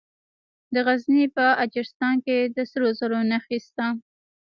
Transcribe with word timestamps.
د 0.73 0.75
غزني 0.85 1.25
په 1.35 1.45
اجرستان 1.65 2.15
کې 2.25 2.37
د 2.55 2.57
سرو 2.71 2.89
زرو 2.99 3.19
نښې 3.31 3.57
شته. 3.65 3.85